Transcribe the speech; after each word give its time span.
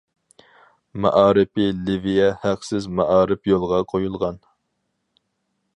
مائارىپى 1.05 1.67
لىۋىيە 1.89 2.31
ھەقسىز 2.47 2.89
مائارىپ 3.01 3.53
يولغا 3.53 3.83
قويۇلغان. 3.95 4.45